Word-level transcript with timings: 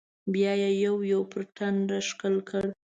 بيا 0.33 0.53
يې 0.61 0.69
يو 0.83 0.95
يو 1.11 1.21
پر 1.31 1.41
ټنډه 1.55 1.97
ښکل 2.07 2.35
کړل. 2.49 2.69